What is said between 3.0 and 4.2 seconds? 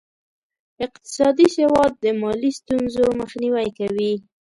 مخنیوی کوي.